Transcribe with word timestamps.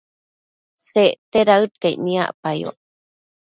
Secte 0.87 1.39
daëd 1.47 1.71
caic 1.81 1.97
niacpayoc 2.03 2.77